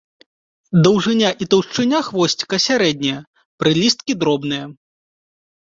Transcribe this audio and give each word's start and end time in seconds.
Даўжыня 0.87 1.29
і 1.45 1.49
таўшчыня 1.51 1.99
хвосціка 2.09 2.55
сярэднія, 2.67 3.17
прылісткі 3.61 4.13
дробныя. 4.25 4.65